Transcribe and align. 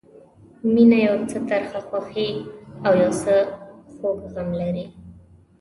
مینه 0.73 0.97
یو 1.07 1.15
څه 1.29 1.37
ترخه 1.49 1.79
خوښي 1.87 2.29
او 2.85 2.93
یو 3.03 3.11
څه 3.21 3.33
خوږ 3.95 4.19
غم 4.33 4.49
لري. 4.61 4.85